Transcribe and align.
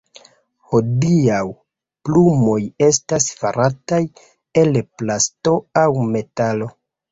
Hodiaŭ, 0.69 1.41
plumoj 2.09 2.57
estas 2.87 3.29
farataj 3.43 4.01
el 4.65 4.83
plasto 5.03 5.57
aŭ 5.85 5.89
metalo. 6.19 6.75